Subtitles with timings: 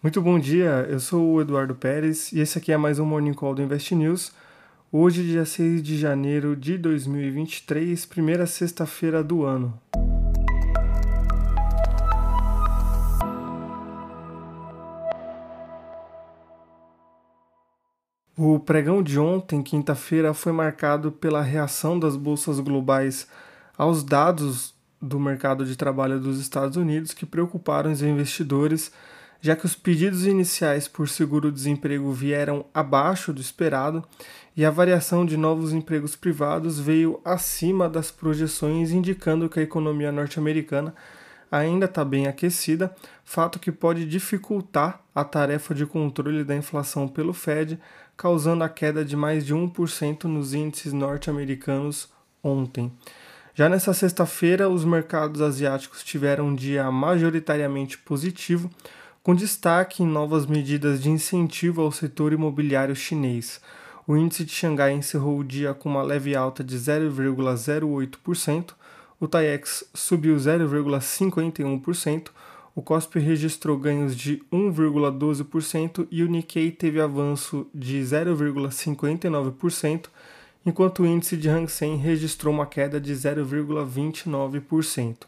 [0.00, 3.34] Muito bom dia, eu sou o Eduardo Pérez e esse aqui é mais um Morning
[3.34, 4.30] Call do Invest News.
[4.92, 9.76] Hoje, dia 6 de janeiro de 2023, primeira sexta-feira do ano.
[18.36, 23.26] O pregão de ontem, quinta-feira, foi marcado pela reação das bolsas globais
[23.76, 24.72] aos dados
[25.02, 28.92] do mercado de trabalho dos Estados Unidos que preocuparam os investidores
[29.40, 34.04] já que os pedidos iniciais por seguro-desemprego vieram abaixo do esperado
[34.56, 40.10] e a variação de novos empregos privados veio acima das projeções, indicando que a economia
[40.10, 40.94] norte-americana
[41.50, 47.32] ainda está bem aquecida, fato que pode dificultar a tarefa de controle da inflação pelo
[47.32, 47.78] Fed,
[48.16, 52.08] causando a queda de mais de 1% nos índices norte-americanos
[52.42, 52.92] ontem.
[53.54, 58.70] Já nessa sexta-feira, os mercados asiáticos tiveram um dia majoritariamente positivo,
[59.22, 63.60] com destaque em novas medidas de incentivo ao setor imobiliário chinês.
[64.06, 68.72] O índice de Xangai encerrou o dia com uma leve alta de 0,08%,
[69.20, 72.28] o TAIEX subiu 0,51%,
[72.74, 80.06] o COSP registrou ganhos de 1,12% e o Nikkei teve avanço de 0,59%,
[80.64, 85.26] enquanto o índice de Hang Seng registrou uma queda de 0,29%.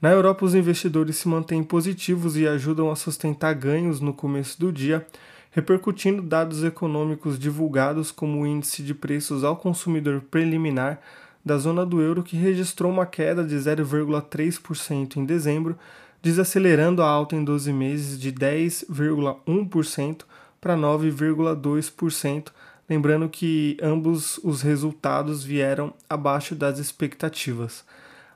[0.00, 4.72] Na Europa, os investidores se mantêm positivos e ajudam a sustentar ganhos no começo do
[4.72, 5.04] dia,
[5.50, 11.00] repercutindo dados econômicos divulgados como o índice de preços ao consumidor preliminar
[11.44, 15.76] da zona do euro, que registrou uma queda de 0,3% em dezembro,
[16.22, 20.22] desacelerando a alta em 12 meses de 10,1%
[20.60, 22.52] para 9,2%,
[22.88, 27.84] lembrando que ambos os resultados vieram abaixo das expectativas.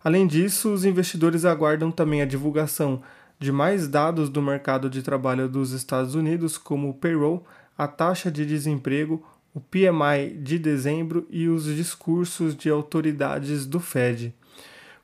[0.05, 3.03] Além disso, os investidores aguardam também a divulgação
[3.39, 7.45] de mais dados do mercado de trabalho dos Estados Unidos, como o payroll,
[7.77, 14.35] a taxa de desemprego, o PMI de dezembro e os discursos de autoridades do Fed.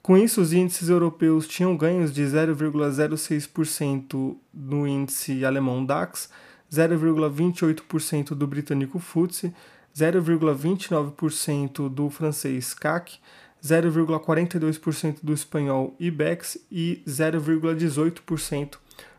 [0.01, 6.31] Com isso, os índices europeus tinham ganhos de 0,06% no índice alemão DAX,
[6.73, 9.53] 0,28% do britânico FTSE,
[9.95, 13.19] 0,29% do francês CAC,
[13.63, 18.79] 0,42% do espanhol IBEX e 0,18%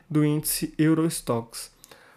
[0.09, 1.71] do índice Eurostox.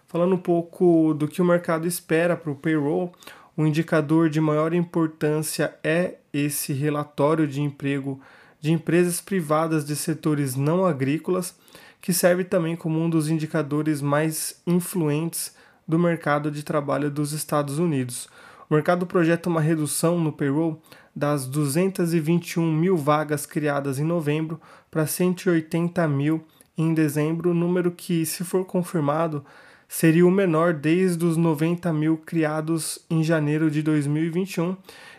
[0.07, 3.13] Falando um pouco do que o mercado espera para o payroll,
[3.57, 8.21] o indicador de maior importância é esse relatório de emprego
[8.61, 11.55] de empresas privadas de setores não agrícolas,
[12.01, 15.55] que serve também como um dos indicadores mais influentes
[15.87, 18.29] do mercado de trabalho dos Estados Unidos.
[18.69, 20.81] O mercado projeta uma redução no payroll
[21.15, 26.45] das 221 mil vagas criadas em novembro para 180 mil
[26.77, 29.45] em dezembro, número que, se for confirmado,
[29.87, 34.75] seria o menor desde os 90 mil criados em janeiro de 2021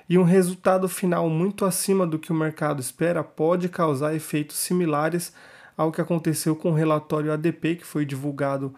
[0.09, 5.31] e um resultado final muito acima do que o mercado espera pode causar efeitos similares
[5.77, 8.73] ao que aconteceu com o relatório ADP que foi divulgado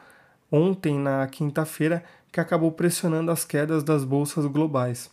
[0.52, 2.04] ontem na quinta-feira,
[2.36, 5.10] que acabou pressionando as quedas das bolsas globais.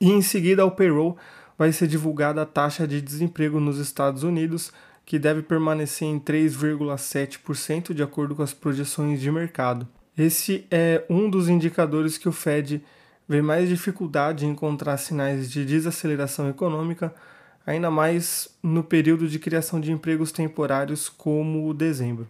[0.00, 1.18] E em seguida ao payroll
[1.58, 4.72] vai ser divulgada a taxa de desemprego nos Estados Unidos,
[5.04, 9.88] que deve permanecer em 3,7% de acordo com as projeções de mercado.
[10.16, 12.80] Esse é um dos indicadores que o Fed
[13.28, 17.12] vê mais dificuldade em encontrar sinais de desaceleração econômica,
[17.66, 22.28] ainda mais no período de criação de empregos temporários como o dezembro.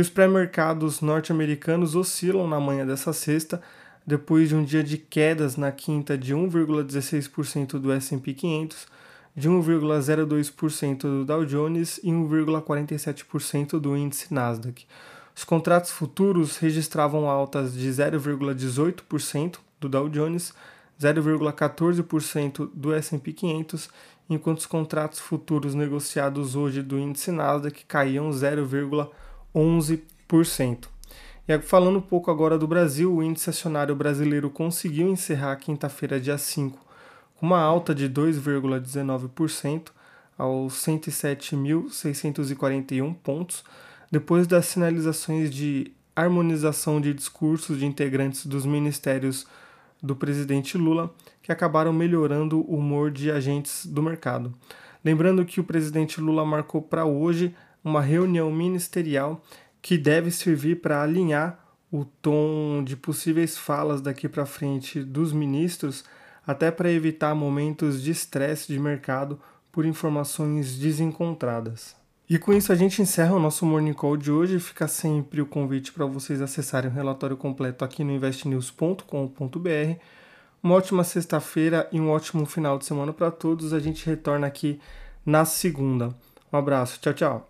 [0.00, 3.60] E os pré-mercados norte-americanos oscilam na manhã dessa sexta,
[4.06, 8.86] depois de um dia de quedas na quinta de 1,16% do S&P 500,
[9.36, 14.86] de 1,02% do Dow Jones e 1,47% do índice Nasdaq.
[15.36, 20.54] Os contratos futuros registravam altas de 0,18% do Dow Jones,
[20.98, 23.90] 0,14% do S&P 500,
[24.30, 28.30] enquanto os contratos futuros negociados hoje do índice Nasdaq caíam
[29.54, 30.88] 0,11%.
[31.48, 36.38] E falando um pouco agora do Brasil, o índice acionário brasileiro conseguiu encerrar quinta-feira, dia
[36.38, 36.78] 5,
[37.34, 39.88] com uma alta de 2,19%
[40.38, 43.64] aos 107.641 pontos,
[44.10, 49.46] depois das sinalizações de harmonização de discursos de integrantes dos ministérios
[50.02, 54.54] do presidente Lula, que acabaram melhorando o humor de agentes do mercado.
[55.04, 57.54] Lembrando que o presidente Lula marcou para hoje
[57.84, 59.42] uma reunião ministerial
[59.80, 61.58] que deve servir para alinhar
[61.90, 66.04] o tom de possíveis falas daqui para frente dos ministros,
[66.46, 69.40] até para evitar momentos de estresse de mercado
[69.72, 71.96] por informações desencontradas.
[72.28, 74.60] E com isso a gente encerra o nosso Morning Call de hoje.
[74.60, 79.98] Fica sempre o convite para vocês acessarem o relatório completo aqui no investnews.com.br.
[80.62, 83.72] Uma ótima sexta-feira e um ótimo final de semana para todos.
[83.72, 84.80] A gente retorna aqui
[85.26, 86.14] na segunda.
[86.52, 87.49] Um abraço, tchau, tchau.